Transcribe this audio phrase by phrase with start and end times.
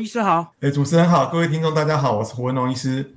[0.00, 0.54] 胡医师好。
[0.60, 3.16] 哎，主持人好，各位听众大家好，我是胡文龙医师。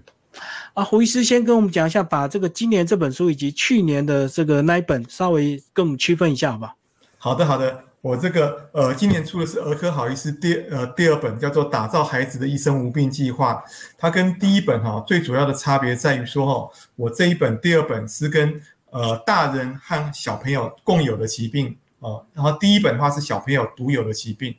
[0.74, 6.76] 啊，胡医师先跟我们讲一下，把这个今年这本书以及去年的这个那一本稍微跟我们区分一下，好吧
[7.18, 7.30] 好？
[7.30, 7.84] 好的，好的。
[8.02, 13.54] 我这个呃，今年出的是儿科好医师第呃第二本，叫做《打造孩子的一生无病计划》。
[13.98, 24.54] 它跟第一本哈最主要的差别在于说哈，我这一本第二本是跟呃大人和小朋友共有的疾病啊，然后第一本的话是小朋友独有的疾病。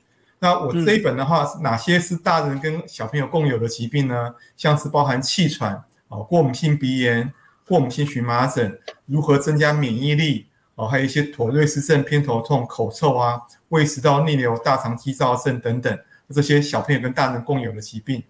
[0.45, 4.35] 那我这一本的话，哪些是大人跟小朋友共有的疾病呢？
[4.59, 5.73] 像是包含气喘
[6.11, 7.33] 啊、过敏性鼻炎、
[7.67, 10.45] 过敏性荨麻疹，如何增加免疫力？
[10.75, 18.23] 哦，还有一些妥瑞氏症、偏头痛、口臭啊、胃食道逆流、大肠肌躁症等等这些小朋友跟大人共有的疾病。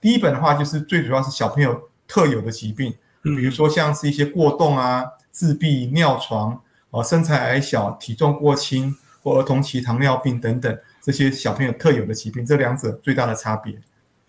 [0.00, 6.60] 第一本的话，就是最主要是小朋友特有的疾病，比如说像是一些过动啊、自闭、尿床、
[6.90, 13.74] 哦身材矮小、体重过轻或儿童期糖尿病等等这些小朋友特有的疾病，这两者最大的差别。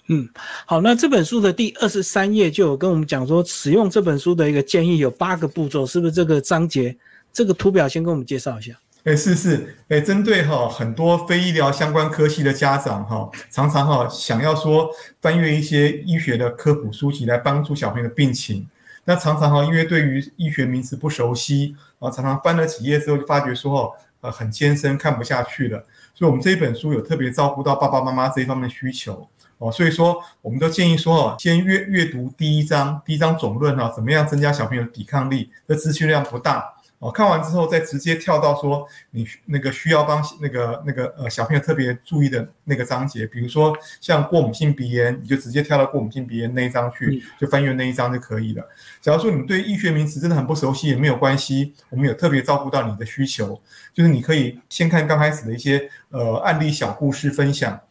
[0.07, 0.27] 嗯，
[0.65, 6.95] 好，那这本书的第二十三页就有跟我们讲说，使用这本书的一个建议有八个步骤，是不是这个章节？
[7.31, 8.73] 这个图表先跟我们介绍一下。
[9.03, 14.89] 哎，是是，哎，针对哈很多非医疗相关科系的家长哈，常常哈想要说
[15.21, 18.67] 翻阅一些医学的科普书籍来帮助小朋友的病情。
[19.05, 25.83] 那常常哈因为对于医学名词不熟悉啊，常常翻了几页之后就发觉说哦，呃很艰深看不下去了。
[26.21, 29.27] 所以我们这一本书有特别照顾到爸爸妈妈这一方面的需求
[29.57, 35.49] 哦，所以说我们都建议说哦，先阅阅读第一章，第一章总论哈，怎么样增加小朋友的抵抗力？
[35.67, 36.63] 这资讯量不大。
[37.01, 48.63] 哦，看完之后再直接跳到说你那个需要帮那个那个呃小朋友特别注意的那个章节，比如说像过敏性鼻炎，你就直接跳到过敏性鼻炎那一章去，就翻阅那一章就可以了。
[49.01, 53.59] 假如说你对医学名词真的很不熟悉，也没有关系，我们有特别照顾到你的需求，
[53.91, 57.81] 就是你可以先看刚开始的一些呃案例小故事分享。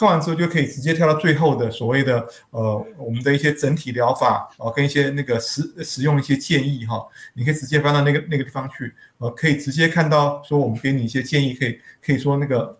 [0.00, 12.74] 看完之后就可以直接跳到最后的所谓的呃我们的一些整体疗法啊，跟一些那个实使用一些建议哈，你可以直接翻到那个那个地方去，呃，可以直接看到说我们给你一些建议，可以可以说那个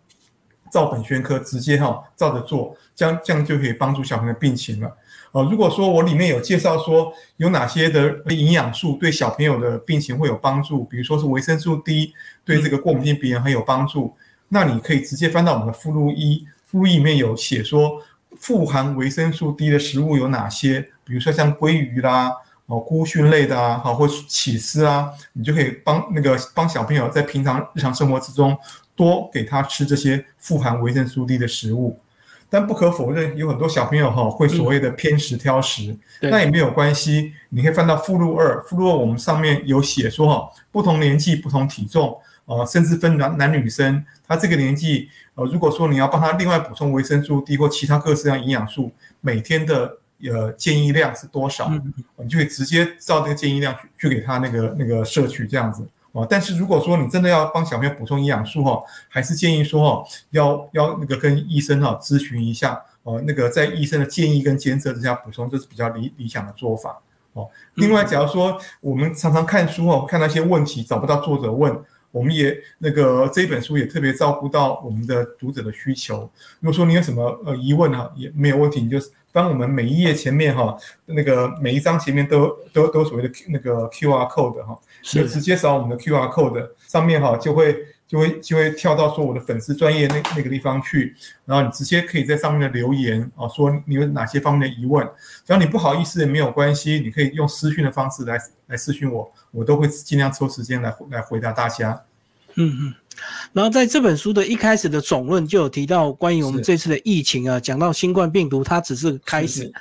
[0.73, 4.91] 照本宣科，直接哈照着做，这样这样就可以帮助小朋友病情了。
[5.33, 12.15] 呃，如果说我里面有介绍说有哪些的营养素对小朋友的病情会有帮助，比如说是维生素 D
[12.47, 14.17] 对这个过敏性鼻炎很有帮助，
[14.49, 16.47] 那你可以直接翻到我们的附录一。
[16.71, 18.01] 附议里面有写说，
[18.39, 20.89] 富含维生素 D 的食物有哪些？
[21.03, 22.33] 比如说像鲑鱼啦，
[22.67, 28.57] 哦，菇蕈类的啊，好，或起司啊，你就可以帮那个帮小朋友在平常日常生活之中
[28.95, 31.99] 多给他吃这些富含维生素 D 的食物。
[32.49, 42.17] 但不可否认，有很多小朋友哈会所谓的偏食挑食，那也没有关系，你可以翻到附录二，附录二我们上面有写说哈，不同年纪、不同体重。
[42.51, 48.91] 呃，甚至分男男女生，他这个年纪，呃，如果说你要帮他另外补充维生素 D 或其他各式各样营养素，
[49.21, 51.71] 每天的呃建议量是多少？
[52.17, 56.27] 你就可以直接照这个建议量去去给他那个那个摄取这样子哦。
[56.29, 66.99] 但是如果说你真的要帮小朋友补充营养素哈，还是建议说哈，要要那个跟医生哈咨询一下哦，那个在医生的建议跟监测之下补充，这是比较理理想的做法
[67.35, 67.49] 哦。
[67.75, 71.81] 另外，假如说我们常常看书哦，看到一些问题找不到作者问。
[72.11, 76.31] 我们也那个这一本书也特别照顾到我们的读者的需求。
[76.61, 78.99] 如果说你有什么呃疑问哈，也没有问题，你就
[79.33, 80.77] 当我们每一页前面哈，
[81.07, 87.77] 那个每一章前面都都都所谓的那个 Q R code 哈，就直接扫我们的 Q R code 上面哈，就会。
[88.11, 95.07] 就会就会跳到说我的粉丝专业那那个地方去，然后你直接可以在上面的留言啊，说你有哪些方面的疑问，
[95.47, 102.03] 只要你不好意思也没有关系，你可以用私讯的方式来来私讯我，我都会尽量抽时间来来回答大家。
[102.57, 102.95] 嗯嗯，
[103.53, 109.73] 然后在这本书的一开始的总论就有提到关于我们这次的疫情啊，讲到新冠病毒它只是开始，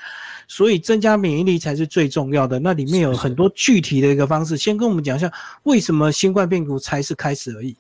[0.48, 2.60] 所以增加免疫力才是最重要的。
[2.60, 7.76] 那里面有很多具体的一个方式，先跟我们讲一下为什么新冠病毒才是开始而已。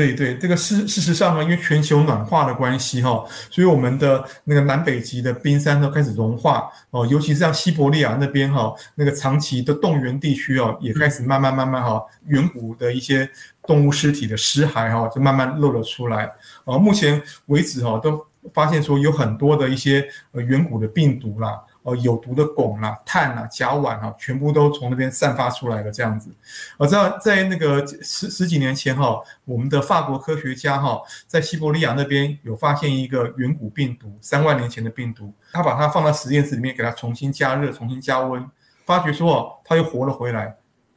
[0.00, 13.28] 对对，这个事事实上呢，因为全球暖化的关系哈，所以我们的那个南北极的冰山都开始融化哦，尤其是像西伯利亚那边哈，那个长期的冻原地区哦，也开始慢慢慢慢哈，远古的一些
[13.66, 16.24] 动物尸体的尸骸哈，就慢慢露了出来
[16.64, 16.78] 啊。
[16.78, 21.60] 目前为止哈，都发现说有很多的一些呃远古的病毒啦。
[21.82, 25.90] 哦，有毒的汞啦、碳啦、甲烷啊，全部都从那边散发出来的。
[25.90, 26.30] 这样子，
[26.76, 38.46] 我知道在那个十十几年前哈，我们的法国科学家哈，在西伯利亚那边有发现一个远古病毒，三万年前的病毒，他把它放到实验室里面，给它重新加热、重新加温，
[38.84, 40.54] 发觉说哦，它又活了回来，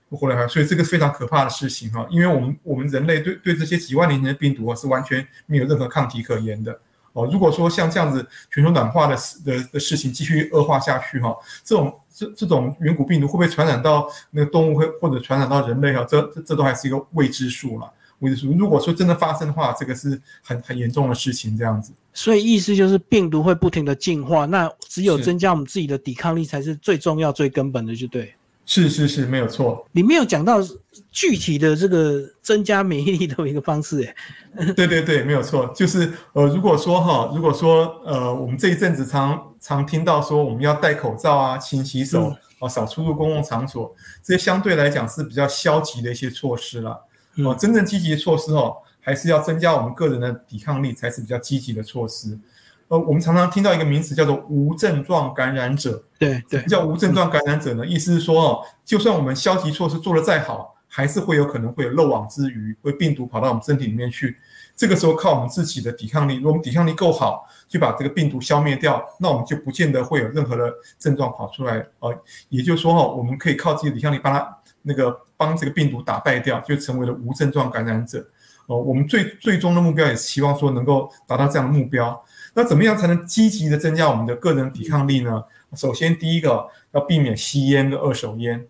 [0.10, 0.48] 活了回来。
[0.50, 6.78] 所以这个非常可怕的事情哈，因为我们我们人类对对这些几万年前的病毒啊，是完全没有任何抗体可言的。
[7.14, 16.04] 哦，如果说像这样子全球暖化的事的的事情继续恶化下去哈，这种这这种远古病毒会不会传染到那个动物会或者传染到人类哈？
[16.10, 17.92] 这这这都还是一个未知数了。
[18.20, 21.92] 未知数，如果说真的发生的话，这个是很很严重的事情，这样子。
[22.14, 28.34] 所以意思就是病毒会不停的进化，那只有增加我们自己的抵抗力才是最重要、最根本的，就对。
[28.66, 29.86] 是是是，没有错。
[29.92, 30.60] 你没有讲到
[31.12, 34.16] 具体的这个增加免疫力的一个方式，哎。
[34.76, 35.68] 对对对，没有错。
[35.76, 43.94] 就是呃，如果说哈，如果说呃，我们这一阵子常常听到说我们要戴口罩啊、勤洗手啊、少出入公共场所，
[44.24, 47.06] 这些相对来讲是比较消极的一些措施了。
[47.38, 52.40] 哦，真正积极的措施哦，还是要增加我们个人的抵抗力，才是比较积极的措施。
[52.88, 56.04] 呃，我们常常听到一个名词叫做无症状感染者。
[56.20, 64.38] 对对，叫无症状感染者呢，意思是说哦，就算我们消极措施做得再好，还是会有可能会有漏网之鱼，会病毒跑到我们身体里面去。
[64.76, 71.86] 这个时候靠我们自己的抵抗力，如果我们抵抗力够好，就把这个病毒消灭掉，那我们就不见得会有任何的症状跑出来。
[72.00, 72.12] 呃，
[72.50, 78.26] 也就是说哈，我们可以靠自己的抵抗力把它那个帮这个病毒打败掉，就成为了无症状感染者。
[78.66, 82.20] 哦，我们最最终的目标也是希望说能够达到这样的目标。
[82.54, 85.44] 那怎么样才能积极的增加我们的个人抵抗力呢？
[85.76, 88.64] 首先，第一个要避免吸烟跟二手烟。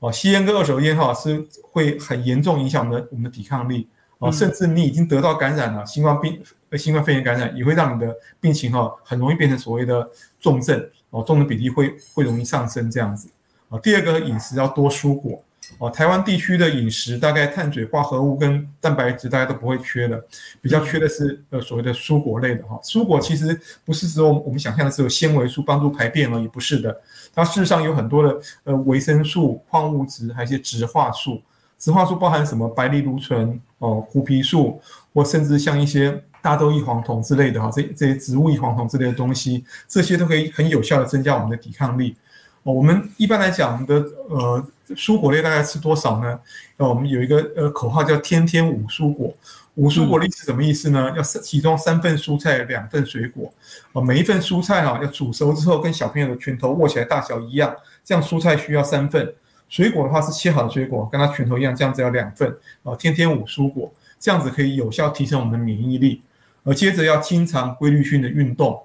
[0.00, 3.88] 哦，吸烟跟二手烟哈是会很严重影响我们的我们的抵抗力。
[4.18, 6.42] 哦，甚至你已经得到感染了，新冠病
[6.76, 10.08] 新冠肺炎感染也会让你的病情哈很容易变成所谓的
[10.40, 10.90] 重症。
[11.10, 13.28] 哦，重症比例会会容易上升这样子。
[13.68, 15.42] 啊，第二个饮食要多蔬果。
[15.76, 20.24] 哦，台湾地区的饮食大概碳水化合物跟蛋白质大家都不会缺的，
[20.60, 22.80] 比较缺的是呃所谓的蔬果类的哈。
[22.82, 27.00] 蔬果其实不是只有我们想象的只有纤维素帮助排便而已，不是的，
[27.34, 31.40] 它事实上有很多的呃维生素、矿物质，还有一些植化素。
[31.78, 32.68] 植化素包含什么？
[32.70, 34.80] 白藜芦醇、哦胡皮素，
[35.14, 42.16] 或甚至像一些大豆异黄酮之类的哈，这这些植物异黄酮之类的东西，这些都可以很有效的增加我们的抵抗力。
[42.64, 43.94] 我们一般来讲，我们的
[44.28, 44.66] 呃
[44.96, 46.38] 蔬果类大概吃多少呢？
[46.76, 49.32] 那，我们有一个呃口号叫“天天五蔬果”。
[49.76, 51.12] 五蔬果粒是什么意思呢？
[51.16, 53.52] 要其中三份蔬菜，两份水果。
[53.92, 59.32] 呃，每一份蔬菜哈要煮熟之后，跟小朋友的拳头握起来大小一样，这样蔬菜需要三份。
[59.68, 62.52] 水果的话是切好的水果，跟它拳头一样，这样子要两份。
[62.82, 66.22] 啊，天天五蔬果，这样子可以有效提升我们的免疫力。
[66.64, 68.82] 而接着要经常规律性的运动，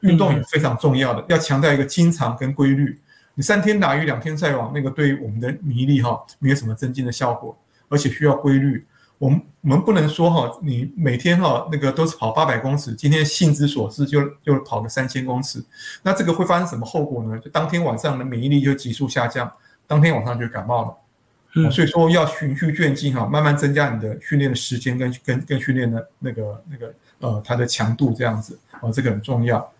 [0.00, 3.00] 运动也非常重要的，要强调一个经常跟规律。
[3.34, 7.56] 你三天打鱼两天晒网，那个对我们的免疫力哈没有什么增进的效果，
[7.88, 8.84] 而且需要规律。
[9.18, 15.64] 我们我们不能说哈，你每天哈那个都是跑八百公尺，今天兴之所至就就跑个三千公尺，
[16.02, 17.38] 那这个会发生什么后果呢？
[17.38, 19.50] 就当天晚上的免疫力就急速下降，
[19.86, 20.96] 当天晚上就感冒了。
[21.56, 29.72] 嗯，所以说要循序渐进哈，慢慢增加你的训练的时间跟跟跟训练的那个那个呃它的强度这样子啊，这个很重要。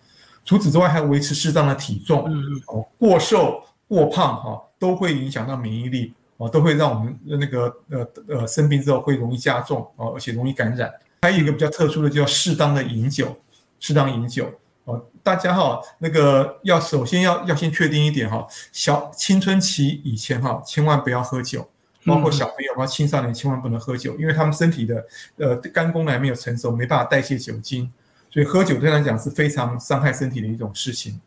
[0.45, 2.23] 除此之外，还要维持适当的体重。
[2.67, 10.93] 哦，过瘦、过胖，哈，都会影响到免疫力，哦，都会让我们那个呃呃生病之后会容易加重，哦，而且容易感染。
[11.23, 13.35] 还有一个比较特殊的，叫适当的饮酒，
[13.79, 14.47] 适当饮酒。
[14.83, 21.67] 哦，大家哈，那个要首先要要先确定一点哈，小青春期以前哈，千万不要喝酒，
[22.05, 25.03] 包括小朋友和青少年千万不能喝酒，因为他们身体的
[25.37, 27.91] 呃肝功能还没有成熟，没办法代谢酒精。
[28.35, 31.17] 所以喝酒对他来讲是非常伤害身体的一种事情，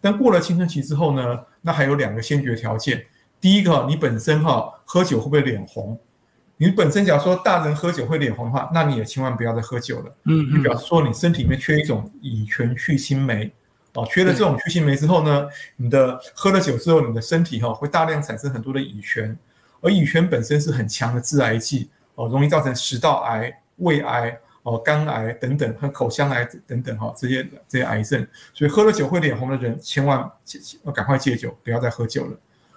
[0.00, 3.04] 但过了青春期之后呢，那还有两个先决条件。
[3.38, 6.00] 第一个，你本身哈喝酒会不会脸红？
[6.56, 10.16] 你本身假如说大人喝酒会脸红的话，那你也千万不要再喝酒了。
[10.24, 13.52] 嗯，你表示说你身体里面缺一种乙醛去腥酶，
[13.92, 15.46] 哦，缺了这种去腥酶之后呢，
[15.76, 19.36] 你的喝了酒之后，你的身体哈会大量产生很多的乙醛，
[19.82, 24.38] 而乙醛本身是很强的致癌剂，哦，容易造成食道癌、胃癌。
[24.64, 30.18] 哦，肝癌等等和口腔癌等等哈，这些这些癌症，所以喝了酒会脸红的人，千万
[30.84, 32.36] 要赶快戒酒，不要再喝酒了。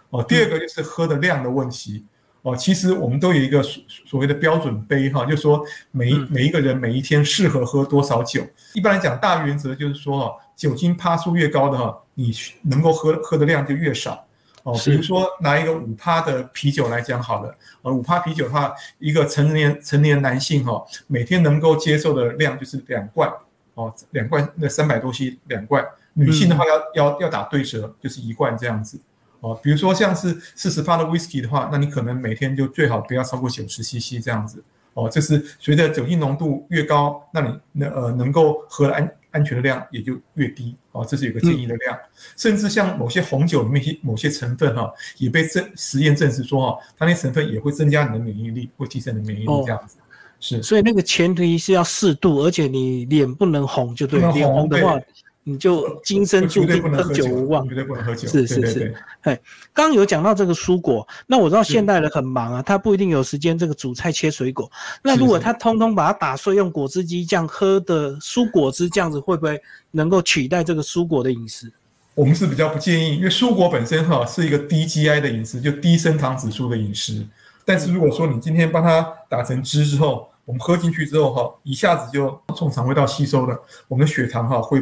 [0.09, 2.05] 哦，第二个就是喝的量的问题。
[2.41, 8.45] 哦，其实我们都有一个所所谓的标准杯哈，就是说每每一个人每一天适合喝多少酒。
[8.73, 14.26] 一般来讲，大原则就是说哈，酒精趴数越高的哈，你能够喝喝的量就越少。
[14.67, 23.31] 哦，比如说拿一个五趴的啤酒来讲好了，呃，五趴啤酒的话，一个成年成年男性哈，每天能够接受的量就是两罐，
[23.75, 25.81] 哦，两罐那三百多 c 两罐，
[26.11, 28.99] 女性的话要要要打对折，就是一罐这样子，
[29.39, 34.61] 哦，比如说像是四十趴的 whisky 的话，那你可能每天就最好不要超过九十 cc 这样子，
[34.95, 39.09] 哦，这是随着酒精浓度越高，那你那呃能够喝安。
[39.31, 41.97] 安全的量也就越低哦，这是有个建议的量。
[42.35, 49.97] 甚至像某些红酒里面些某些成分哈，也被证实验证实说哈，它那成分也会增加你的免疫力，会提升你的免疫力这样子。
[50.39, 54.99] 是，所以那个前提是要适度，而且你脸不能红，就对，脸红的话。
[55.49, 58.27] 你就今生注定喝酒无望，绝对不能喝酒。
[58.27, 59.39] 是是是，哎，
[59.73, 64.69] 刚有讲到这个蔬果，那我知道现代人很忙啊，他不一定有时间这个煮菜切水果。
[65.01, 69.57] 那如果他通通把它打碎，用果汁机这样喝的蔬果汁，这样子会不会
[69.91, 71.71] 能够取代这个蔬果的饮食？
[72.13, 77.25] 我们是比较不建议，因为蔬果本身哈是一个低 GI 的饮食，就低升糖指数的饮食。
[77.63, 84.81] 但是如果说你今天帮它打成汁之后，我们喝进去之后哈，一下子就从肠胃道吸收了，我们的血糖哈会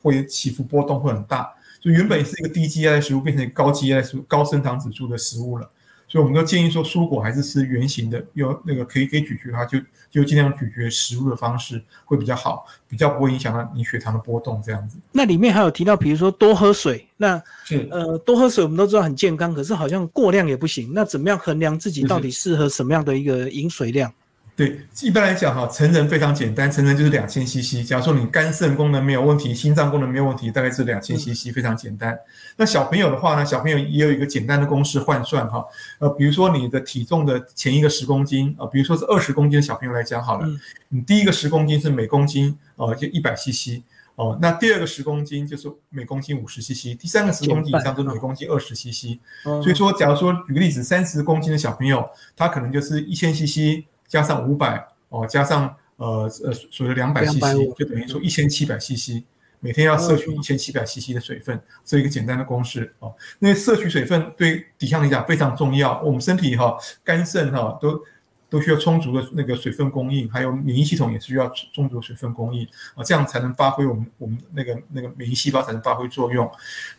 [0.00, 5.68] 会起伏波动会很大，就原本是一个低 GI 的食物变成高 GI 的食物、高升糖指数的食物了，
[6.08, 9.78] 所以我们都建议说蔬果还是吃圆形的，有那个可以可以咀嚼的话，就
[10.10, 14.96] 就尽量咀嚼食物的方式会比较好，比较不会影响到你血糖的波动这样子。
[15.12, 17.42] 那里面还有提到，比如说多喝水，那
[17.90, 20.90] 呃多喝水我们都知道很健康，可是好像过量也不行。
[20.94, 24.10] 那怎么样衡量自己到底适合什么样的一个饮水量？
[24.54, 27.82] 对，一般来讲哈，成人非常简单，成人就是两千 CC。
[27.82, 32.16] 假如说你肝肾功能没有问题，心脏功能没有问题，大概是两千 CC，非常简单。
[32.56, 35.64] 那小朋友的话呢，小朋友也有一个简单的公式换算哈，
[36.00, 40.46] 呃，比如说你的体重的前一个十公斤啊，比如说是二十公斤的小朋友来讲好了，
[40.90, 43.80] 你第一个十公斤是每公斤呃就一百 CC
[44.16, 49.18] 哦，那第二个十公斤就是每公斤五十 CC，第三个十公斤以上就是每公斤二十 CC。
[49.42, 52.06] 所以说，假如说举个例子，三十公斤的小朋友，
[52.36, 53.86] 他可能就是一千 CC。
[54.12, 57.40] 加上五百哦，加上呃呃所谓两百 CC，
[57.78, 59.22] 就等于说一千七百 CC，
[59.58, 63.14] 每天要摄取一千七百 CC 的水分，这一个简单的公式哦。
[63.38, 68.04] 那摄取水分对抵抗力讲非常重要，我们身体哈肝肾哈都
[68.50, 76.44] 都需要充足的那个水分供应，还有免疫系统也是需要充足的水分供应啊，这样才能发挥我们我们那个那个免疫细胞才能发挥作用。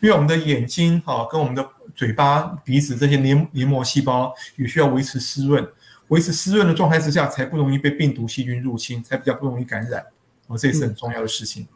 [0.00, 5.64] 因为我们的眼睛哈跟我们的嘴巴、鼻子这些黏黏膜细胞也需要维持湿润。
[6.14, 10.00] 维持湿润的状态之下，才不容易被病毒细菌入侵，才比较不容易感染。
[10.46, 11.66] 哦，这也是很重要的事情。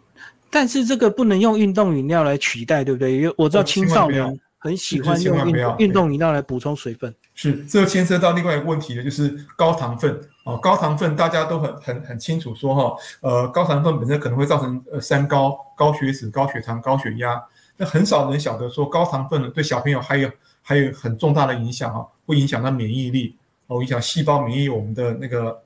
[0.49, 3.17] 但是这个不能用运动饮料来取代，对不对？
[3.17, 7.13] 因为我知道青少年很喜欢用运运动饮料来补充水分。
[7.35, 10.21] 是，这牵涉到另外一个问题的，就是高糖分。
[10.45, 17.43] 哦，高糖分大家都很很很清楚说哈，呃，高糖分本身可能会造成呃三高：高血脂、高血糖、高血压。
[17.77, 20.31] 那很少人晓得说高糖分对小朋友还有
[20.63, 23.37] 还有很重大的影响哈，会影响到免疫力。
[23.69, 25.63] 我跟你讲，细胞免疫，我们的那个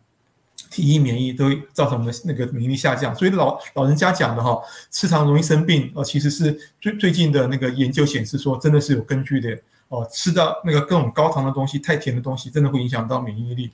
[0.70, 3.14] 体液免疫都会造成我们的那个免疫力下降。
[3.14, 9.56] 所以老老人家讲的哈，吃糖容易生病，呃，其实是最最近的那个研究显示说，真的是有根据的。
[9.88, 13.70] 哦，吃到那个各种高糖的东西、太甜的东西，真的会影响到免疫力。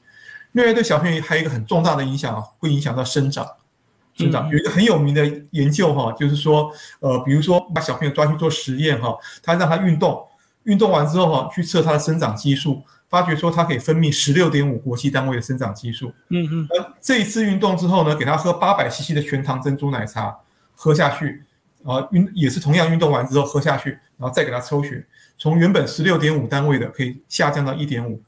[0.51, 3.47] 另外，对小朋友还有一个很重大的影响，会影响到生长。
[4.17, 10.27] 生长有一个很有名的研究哈，就是说，呃，比如说把小朋友抓去做实验哈，他让他运动，
[10.69, 12.83] 运动完之后哈，去测他的生长激素。
[13.11, 16.13] 发觉说它可以分泌十六点五国际单位的生长激素。
[16.29, 16.69] 嗯嗯。
[16.69, 20.37] 而这一次运动之后呢，给他喝八百 CC 的全糖珍珠奶茶，
[20.75, 21.43] 喝下去，
[21.85, 25.03] 啊运也是同样运动完之后喝下去，然后再给他抽血，
[25.39, 28.21] 从原本十六点五单位的可以下降到一点五。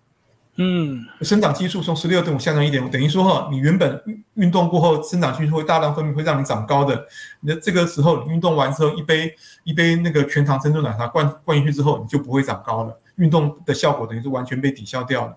[0.57, 1.05] 嗯。
[1.23, 7.07] 生长激素从十六点五下降一点五，等于说哈，你原本运运动过后生长激素会大量分泌，会让你长高的。
[7.41, 12.99] 那这个时候你运动完之后，一杯一杯那个全糖珍珠奶茶灌灌进去之后，你就不会长高了。
[13.17, 15.37] 运动的效果等于是完全被抵消掉了，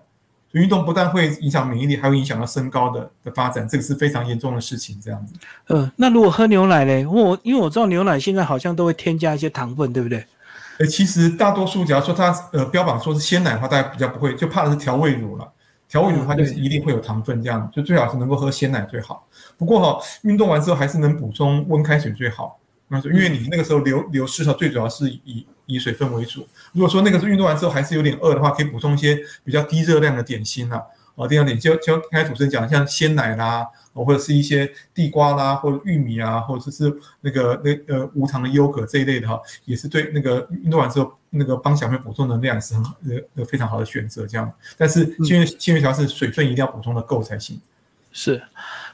[0.50, 4.98] 所以运动不但会影响免疫力，还会影响到身高的的发展，这个是非常严重的事情。
[5.02, 5.34] 这样子，
[5.66, 7.04] 呃，那如果喝牛奶嘞？
[7.04, 10.24] 我因为我知道牛奶现在好像都会添加一些糖分，对不对？
[10.78, 15.52] 呃，其实大多数假如说它呃标榜说是鲜奶的话，大家比较不会，就怕的是调味乳了。
[15.88, 19.26] 调味乳的话就是一定会有糖分，这样就最好是能够喝鲜奶最好。
[19.56, 22.58] 不过哈，运动完之后还是能补充温开水最好。
[22.88, 25.46] 那因为你那个时候流流失的，最主要是以。
[25.66, 26.46] 以水分为主。
[26.74, 30.78] 如果说那个是运动完之后还是有点饿的话，可以补充一些比较低热量的点心啦。
[31.14, 44.26] 哦，第二点就就刚才主持人讲，像鲜奶啦，或者是一些地瓜啦，或者玉米啊，或者是那个那呃无糖的优格这一类的哈，也是对那个运动完之后那个帮小朋友补充能量是很呃呃非常好的选择。
[44.26, 47.60] 这样，但是幸运幸运条是水分一定要补充的够才行。
[48.16, 48.40] 是，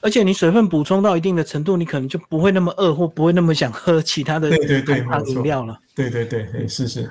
[0.00, 5.79] 而且你水分补充到一定的程度，你可能就不会那么饿，或不会那么想喝其他的对对对饮料了。
[5.95, 7.11] 对对对，是是。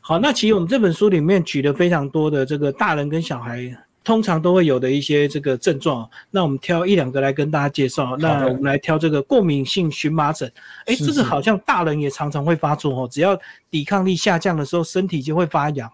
[0.00, 8.16] 好，那其实我们这本书里面举了非常多的这个大人跟小孩通常都会有的一些这个症状，那我们挑一两个来跟大家介绍。
[8.18, 10.50] 那我们来挑这个过敏性荨麻疹，
[10.86, 13.38] 哎，这个好像大人也常常会发作哦，只要
[13.70, 15.90] 抵抗力下降的时候，身体就会发痒。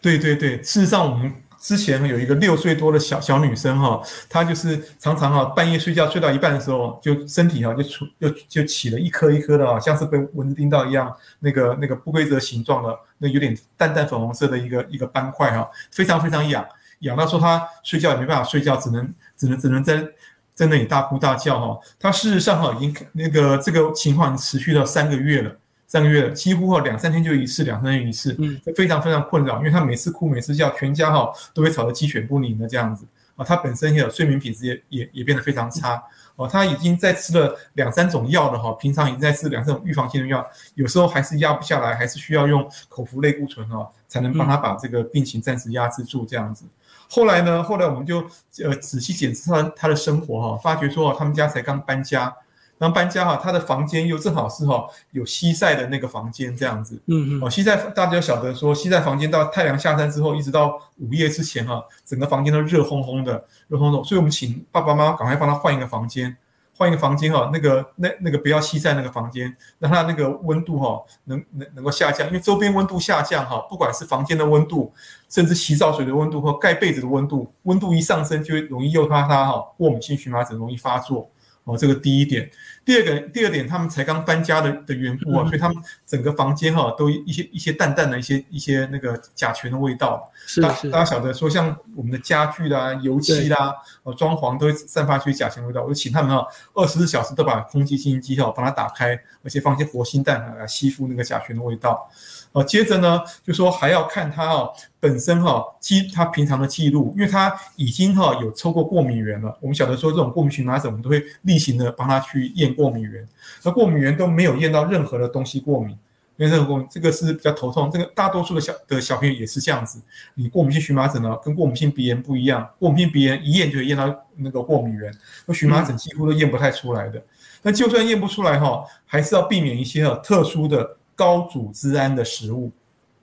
[0.00, 1.32] 对对对，事实上我们。
[1.56, 3.98] 之前有一个六岁多的小小女生哈，
[4.28, 11.10] 她就是常常哈半夜睡觉睡到一半的时候，就身体哈就出就就起了一颗一颗的啊，像是被蚊子叮到一样，
[11.40, 16.62] 那个那个不规则形状的，那有点淡淡粉红色的一个一个斑块哈，非常非常痒，
[17.04, 20.06] 痒到说他睡觉也没办法睡觉，只能只能只能在
[20.54, 21.80] 在那里大哭大叫哈。
[21.98, 25.56] 他事实上哈已经那个这个情况持续了三个月了，
[25.86, 33.06] 三个月了，几乎哈两三天就一次，两三天一次，嗯，非常非常困扰，因为他每次哭每次叫，全家哈都会吵得鸡犬不宁的这样子
[33.36, 33.44] 啊。
[33.44, 36.02] 他本身也有睡眠品质也也也变得非常差。
[36.36, 40.44] 哦，他已经在吃了两三种药了哈，平常已经在吃两三种预防性的药，
[40.74, 46.64] 有时候还是压不下来，还是需要用口服类固醇哈，才能帮他把这个病情暂时压制住这样子。
[47.08, 48.18] 后来呢，后来我们就
[48.62, 52.34] 呃仔细检测他他的生活哈，发觉说他们家才刚搬家。
[52.76, 66.36] 然后搬家哈，他的房间又正好是哈有西晒的那个房间这样子，嗯嗯，哦西晒大家晓得说西晒房间到太阳下山之后，一直到午夜之前哈，整个房间都热烘烘的，热烘烘，所以我们请爸爸妈妈赶快帮他换一个房间，
[66.76, 74.92] 换一个房间哈，那个那那个不要吸在那个房间，让它那个温度哈能能能够下降，因为周边温度下降哈，不管是房间的温度，
[75.28, 81.30] 甚至洗澡水的温度或盖被子的温度，温度一上升就容易诱发它哈过敏性荨麻疹容易发作。
[81.64, 82.50] 哦，这个第一点，
[82.84, 90.30] 第二个，第二点，他们才刚搬家的的缘故啊，所以他们整个房间哈，都一些一些淡淡的一些一些那个甲醛的味道。
[90.46, 102.10] 是是，大家晓得说，像我们的家具啦、油漆啦、哦装潢都会散发出甲醛味道，我就请他们哈，二十四小时都把空气清新机哈帮它打开，而且放些活性炭来吸附那个甲醛的味道。
[102.54, 109.58] 哦，接着呢，就说还要看他哦本身哈记他平常的记录，因为他已经哈有抽过过敏源了。
[109.60, 113.28] 我们晓得说这种过敏荨麻疹，我们都会例行的帮他去验过敏源。
[113.64, 115.98] 那过敏源都没有验到任何的东西过敏，
[116.36, 117.90] 因为任何过敏这个是比较头痛。
[117.90, 120.00] 这个大多数的小的小朋友也是这样子。
[120.34, 125.12] 你过敏性荨麻疹呢，跟过敏性鼻炎不一样，过敏性鼻炎一验就会验到那个过敏源，
[125.44, 127.20] 那荨麻疹几乎都验不太出来的。
[127.62, 130.98] 那就算验不出来哈，还是要避免一些哈特殊的。
[131.14, 132.70] 高组织胺的食物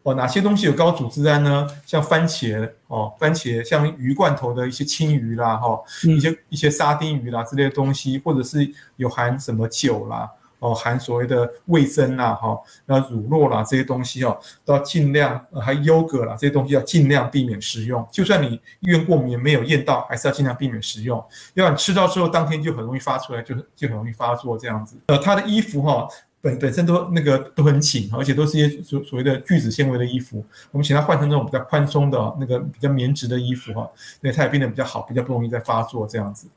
[0.04, 1.68] 哦，哪些东西有高组织胺呢？
[1.86, 18.04] 像番茄哦，番茄像鱼罐头的一些青鱼啦，哈，一些一些沙丁鱼啦之类的东西，或者是有含什么酒啦，哦，含所谓的味增啦，哈，那乳酪啦这些东西哦，都要尽量，还优格啦这些东西要尽量避免食用。
[18.12, 21.24] 就算你医院过敏没有验到，还是要尽量避免食用，
[21.54, 24.96] 要不然吃到之后当天就很容易发出来，就就很容易发作这样子。
[25.06, 26.08] 呃，他的衣服哈。
[26.42, 30.44] 本本身都那个都很紧，而且都是一些所所谓的聚酯纤维的衣服。
[30.72, 33.88] 我们请他换成那种比较宽松的那个比较棉质的衣服哈，
[34.22, 36.48] 那他也变得比较好，比较不容易再发作这样子。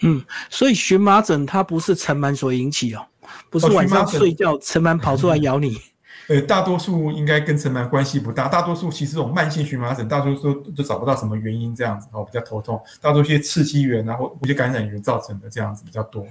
[0.00, 3.06] 嗯，所以荨麻疹它不是尘螨所引起哦，
[3.48, 5.80] 不是晚上睡觉尘螨跑出来咬你。
[6.28, 16.26] 呃，大多数应该跟尘螨关系不大，大多数其实这种慢性荨麻疹，大多数都找不到什么原因这样子哦，比较头痛，大多数一些刺激源然后一些感染源造成的这样子比较多。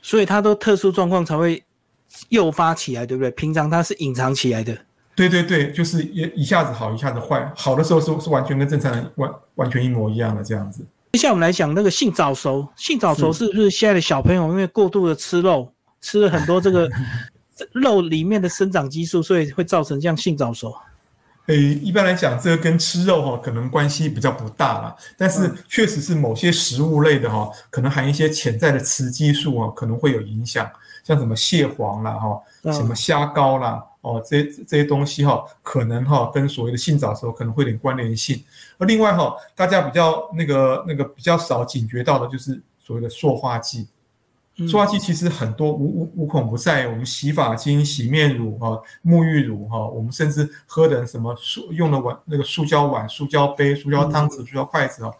[0.00, 1.62] 所以它都特殊状况才会。
[2.28, 3.30] 诱发起来，对不对？
[3.32, 4.76] 平常它是隐藏起来的。
[5.16, 7.48] 对对对，就是一一下子好，一下子坏。
[7.54, 10.84] 好的时候是是完全跟正常人完完全一模一样的这样子。
[11.12, 12.66] 接下来我们来讲那个性早熟。
[12.76, 16.90] 性早熟是不是现在的小朋友因为过度的吃肉，吃了很多这个
[17.72, 20.74] 肉里面的生长激素，所以会造成这样性早熟？
[21.46, 24.96] 诶，一般来讲，这个跟吃肉哈可能关系比较不大啦。
[25.16, 30.68] 但是确实是某些食物类的哈，可能含一些潜在的雌激素啊，可能会有影响。
[31.04, 38.42] 像什么蟹黄啦，哈，什么虾膏啦，哦，这这些东西哈，可能哈跟所谓的性早熟可能会有点关联性。
[38.78, 43.86] 而另外哈，大家比较那个那个比较少警觉到的就是所谓的塑化剂。
[44.68, 55.10] 塑化剂其实很多无无无孔不在，我们洗发精、洗面乳哈、沐浴乳哈，我们甚至喝的什么塑用的碗那个塑胶碗、塑胶杯、塑胶汤匙、塑胶筷子啊，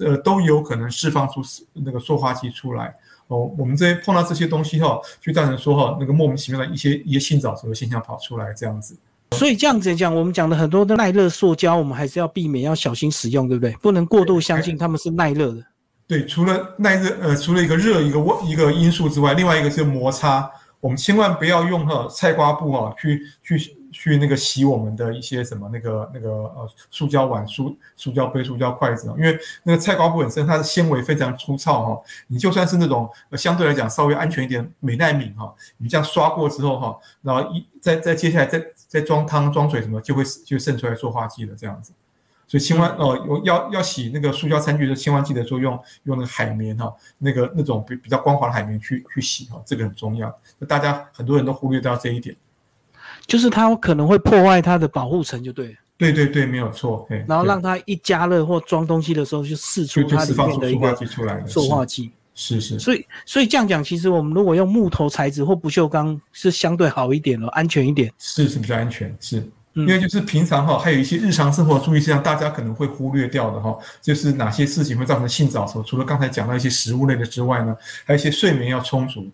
[0.00, 1.40] 呃，都有可能释放出
[1.72, 2.92] 那个塑化剂出来。
[3.34, 8.96] 哦，我们这些碰到这些东西哈，就造成说哈，那个莫名其妙的一些一些性早熟的现象跑出来这样子。
[9.32, 13.72] 所以这样子讲，我们讲的很多的耐热塑胶，我们还是要避免，要小心使用，对不对？
[13.82, 15.64] 不能过度相信他们是耐热的。
[16.06, 20.48] 对，除了耐热，呃，除了一个热一个温一个因素之外，另外一个是摩擦，
[20.80, 23.76] 我们千万不要用哈菜瓜布哈去去。
[23.94, 41.92] 去那个洗我们的一些什么那个那个呃塑胶碗、塑塑胶杯、塑胶筷子啊，因为那个菜瓜布本身它的纤维非常粗糙哈，你就算是那种相对来讲稍微安全一点美耐敏哈，你这样刷过之后哈，然后一再再接下来再再装汤装水什么就会就渗出来塑化剂了这样子，
[42.48, 52.34] 所以千万哦要要洗那个塑胶餐具的千万记得说用用那个海绵哈，那个那种比比较光滑的海绵去去洗哈，这个很重要，大家很多人都忽略掉这一点。
[53.26, 55.76] 就是它可能会破坏它的保护层，就对。
[55.96, 57.06] 对对对，没有错。
[57.26, 60.94] 然后让它一加热或装东西的时候，就释出它里面的一个
[61.46, 62.10] 塑化剂。
[62.34, 62.78] 是是。
[62.80, 68.12] 所以所以这样讲，其实我们如果用木头材质或不锈钢是相对好一点了，安全一点。
[68.18, 69.48] 是是比较安全，是。
[69.74, 75.82] 因为就是平常哈，还有一些日常生活注意事项，大家可能会忽略掉的哈，就是哪些事情会造成性早熟？
[75.82, 79.28] 除了刚才讲到一些食物类的之外呢，还有一些睡眠要充足。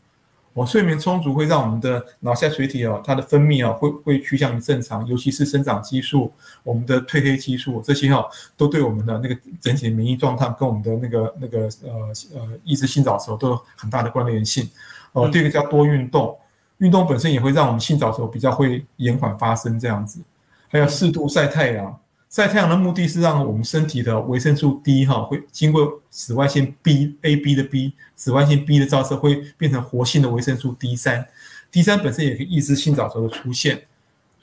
[0.54, 6.32] 哦，睡眠充足会让我们的脑下垂体哦，它的分泌哦，会会趋向于正常，尤其是生长激素、
[6.64, 11.90] 我们的褪黑激素这些哦，都对我们的那个整体的免疫状态跟我们的那个那个呃
[12.34, 14.68] 呃抑制性早熟都有很大的关联性。
[15.12, 16.36] 哦，第二个叫多运动，
[16.78, 20.20] 运动本身也会让我们性早熟比较会延缓发生这样子。
[20.68, 21.96] 还有适度晒太阳。
[22.30, 31.26] 晒太阳的目的是让我们身体的维生素 D 哈会经过紫外线 B A B 的 B 紫外线 B 的照射会变成活性的维生素 D 三
[31.72, 33.82] ，D 三本身也可以抑制性早熟的出现，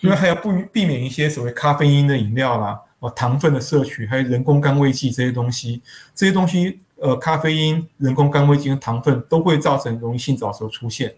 [0.02, 5.82] 因为还要不避免一些所谓咖啡因的饮料啦，哦糖分的摄取，还有人工甘味剂这些东西，
[6.14, 11.16] 这些东西呃咖啡因、人工甘味剂跟糖分都会造成容易性早熟出现，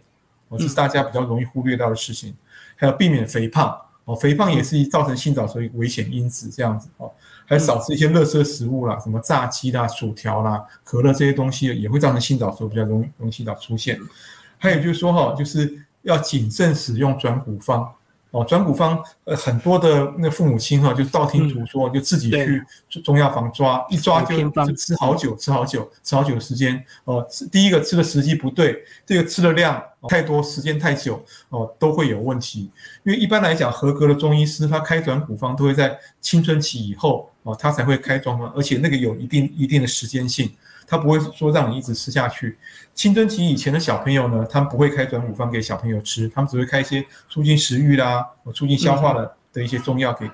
[0.49, 2.35] 哦这是大家比较容易忽略到的事情，
[2.75, 3.75] 还有避免肥胖。
[4.09, 7.11] 哦，肥胖也是造成性早熟危险因子，这样子哦，
[7.45, 13.99] 还少吃一些热色食物啦，什么炸鸡啦、薯条啦、可乐这些东西也会造成性早熟比较容易容易性早出现。
[14.57, 17.87] 还有就是说哈，就是要谨慎使用转骨方。
[18.31, 24.37] 哦，转骨方，呃，很多的那父母亲哈，就道听途说，就自己去中药房抓，一抓就
[24.75, 26.83] 吃好久，吃好久，吃好久的时间。
[27.05, 32.69] 哦，第一个吃的时机不对，这个吃的量太多，时间太久，哦，都会有问题。
[33.03, 40.51] 因为一般来讲，合格的中医师他开转骨方都会在青春期以后，哦，他才会开转方，而且那个有一定一定的时间性。
[40.91, 42.57] 他不会说让你一直吃下去。
[42.95, 50.27] 青春期以前的小朋友呢，他们不会开转骨方给小朋友吃，他们只会开一些促进食欲啦、促进消化的的一些中药给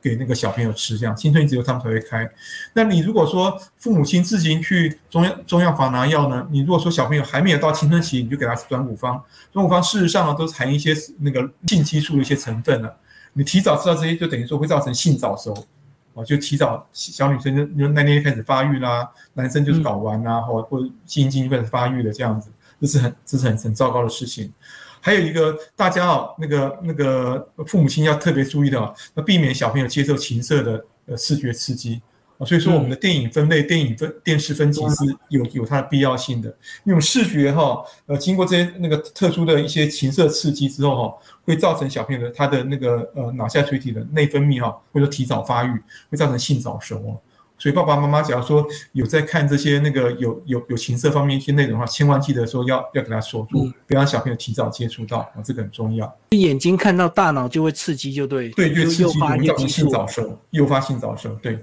[0.00, 0.96] 给那个小朋友吃。
[0.96, 2.26] 这样青春期之后他们才会开。
[2.72, 9.22] 那你如果说父母亲自行去中药中药房拿药呢，你如果说小朋友还没有到青春期，你就给他吃转骨方。
[9.52, 12.96] 转骨方事实上呢，都是含一些那个性激素的一些成分了。
[13.34, 15.66] 你提早吃到这些，就等于说会造成性早熟。
[16.14, 24.52] 哦，就提早小女生就就那天开始发育啦，男生就是睾丸啦，或或基因基因开始发育的这样子，这是很这是很很糟糕的事情。
[25.00, 32.00] 还有一个大家哦，那个那个父母亲要特别注意的哦，要避免小朋友接受情色的呃视觉刺激。
[32.44, 36.54] 所以说，我们的电影分类、电影分电视分级是有有它的必要性的。
[36.84, 45.70] 因为视觉哈，呃，经过这些那个特殊的一些情色刺激之后哈，会造成小朋友的他的那个呃脑下垂体的内分泌哈，或者提早发育，
[46.10, 47.20] 会造成性早熟哦。
[47.58, 56.12] 所以爸爸妈妈假如说有在看这些那个有有有情色方面一些内容的话，千万记得说要要给他锁住，不要让小朋友提早接触到啊，这个很重要。
[56.30, 61.56] 眼睛看到大脑就会刺激，就对，对，越刺激会造成性早熟，诱发性早熟，对。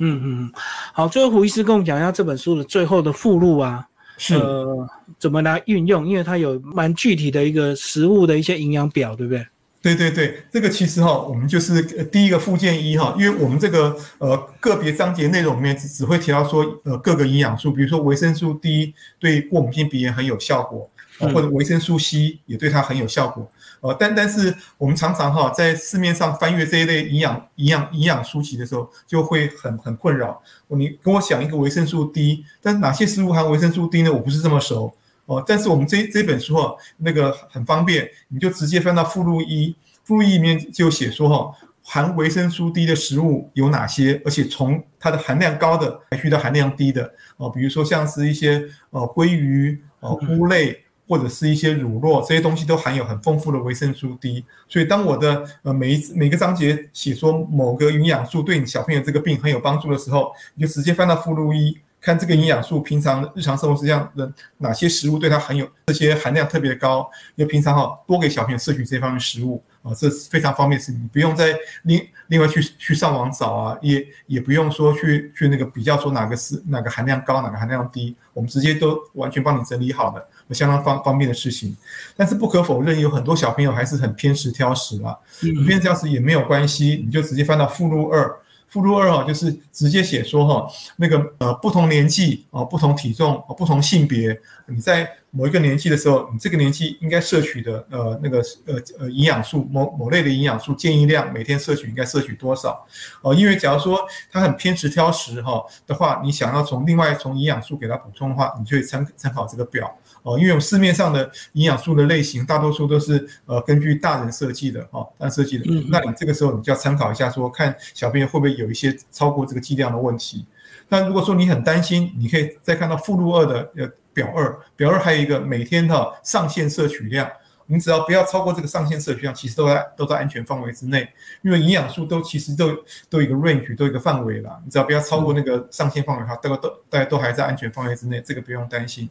[0.00, 0.52] 嗯嗯
[0.92, 3.86] 好，最后胡医师跟我们讲一下这本书的最后的附录啊，
[4.18, 4.34] 是。
[4.34, 9.46] 呃怎么来运用，因为它有蛮具体的一个食物的一些营养表，对不对？
[9.82, 23.50] 对对对，这个其实哈，我们就是第一个附件一哈，因为我们这个呃个别章节内容里面只只会提到说呃各个营养素，比如说维生素 D 对过敏性鼻炎很有效果，或者维生素 C 也对它很有效果。
[23.80, 30.42] 呃，但但是我们常常哈在市面上翻阅这一类营养营养营养书籍的时候，就会很很困扰。
[30.68, 34.12] 你跟我讲一个维生素 D，但哪些食物含维生素 D 呢？
[34.12, 34.92] 我不是这么熟
[35.24, 35.42] 哦。
[35.46, 41.50] 但是我们这这本书哈，那个很方便，你就直接翻到附录一，附录一里面就写说哈，
[41.82, 50.84] 含维生素 D 的食物有哪些，而且从它的含量高的排序到含量低的哦，比如说像是一些呃鲑鱼呃菇类。
[51.10, 69.60] 或者是一些乳酪这些东西都含有很丰富的维生素 D，所以当我的呃每一每个章节写说某个营养素对你小朋友这个病很有帮助的时候，你就直接翻到附录一，看这个营养素平常日常生活实际上的哪些食物对它含有这些含量特别高，就平常哈多给小朋友摄取这方面食物。
[69.82, 80.28] 啊，这是非常方便的事情，你不用再另另外去去上网找啊，也也不用说去去那个比较说哪个是哪个含量高哪个含量低，我们直接都完全帮你整理好了。
[80.50, 81.76] 相当方方便的事情，
[82.16, 85.16] 但是不可否认，有很多小朋友还是很偏食挑食啦。
[85.40, 88.36] 偏食挑食也没有关系，你就直接翻到附录二。
[88.68, 102.84] 附录二哈，就是直接写说哈，那个呃不同年纪啊，不同体重啊，不同性别，你在某一个年纪的时候，你这个年纪应该摄取的呃那个呃呃营养素，某某类的营养素建议量，每天摄取应该摄取多少？
[103.22, 109.96] 哦，因为假如说他很偏食挑食哈的话，你想要从另外从营养素给他补充的话，你就会参参考这个表。
[110.22, 115.64] 哦，因为市面上的营养素的类型，大多数都是呃根据大人设计的，哈，大人设计的。
[115.88, 120.44] 那你这个时候你就要参考一下，说看小朋友会不会有一些超过这个剂量的问题。
[120.88, 127.30] 那如果说你很担心，你可以再看到附录二的呃表二，表二还有一个每天的上限摄取量。
[127.72, 131.08] 你只要不要超过这个上限摄取量，其实都在都在安全范围之内。
[131.40, 132.72] 因为营养素都其实都
[133.08, 134.60] 都有一个 range，都有一个范围啦。
[134.64, 139.08] 你只要不要超过那个上限范围的话，大概都大家都还在安全范围之内，这个不用担心。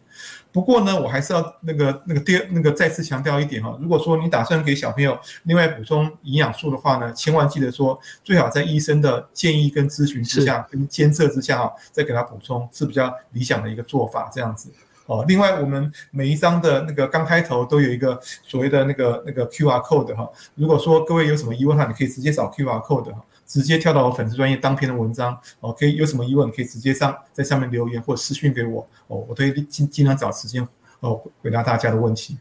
[0.51, 14.69] 不过呢，我还是要那个那个第二那个再次强调一点哈，如果说你打算给小朋友另外补充营养素的话呢，千万记得说最好在医生的建议跟咨询之下跟监测之下哈，再给他补充是比较理想的一个做法，这样子。
[15.09, 30.65] 哦，另外我们每一张的那个刚开头都有一个所谓的那个那个 Q R code 哈，如果说各位有什么疑问的话，你可以直接找 Q R code 哈，直接跳到我粉丝专业当篇的文章哦，可以有什么疑问可以直接上在上面留言或私信给我哦，我都会尽尽量找时间
[30.99, 32.37] 哦回答大家的问题。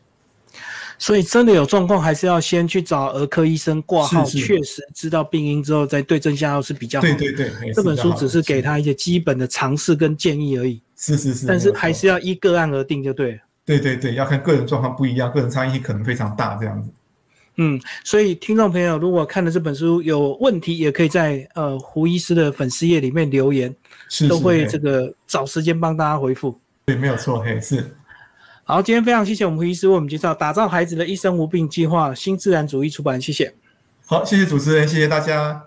[0.99, 7.07] 所以真的有状况，还是要先去找儿科医生挂号，确实知道病因之后再对症下药是比较好。
[7.07, 10.83] 对对对，这本书只是给他一些基本的尝试跟建议而已。
[10.99, 13.41] 是是是，但是还是要依个案而定，就对。
[13.65, 16.91] 对对对，要看个人状况不一样，个人差异可能非常大，这样子。
[17.61, 23.75] 嗯，所以听众朋友如果看了这本书有问题，也可以在呃胡医师的粉丝页里面留言，
[24.09, 26.59] 是都会这个找时间帮大家回复。
[26.87, 27.85] 对，没有错，嘿，是。
[28.65, 33.55] 好，今天非常谢谢我们胡医师为我们介绍打造孩子的一生无病计划，新自然主义出版，谢谢。
[34.07, 35.63] 好，谢谢主持人，谢谢大家。